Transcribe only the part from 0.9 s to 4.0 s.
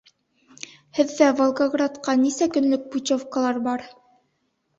Һеҙҙә Волгоградҡа нисә көнлөк путевкалар бар?